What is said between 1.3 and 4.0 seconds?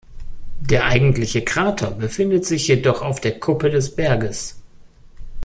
Krater befindet sich jedoch auf der Kuppe des